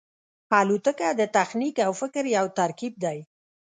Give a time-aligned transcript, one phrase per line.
[0.59, 3.17] الوتکه د تخنیک او فکر یو ترکیب دی.